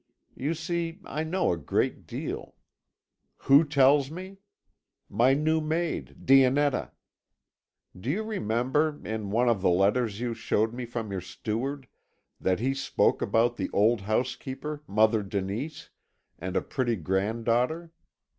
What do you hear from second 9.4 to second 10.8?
of the letters you showed